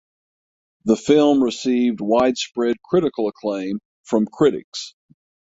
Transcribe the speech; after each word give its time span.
The 0.85 0.95
film 0.95 1.43
received 1.43 1.99
widespread 2.01 2.77
critical 2.83 3.27
acclaim 3.27 3.79
from 4.03 4.25
critics. 4.25 4.95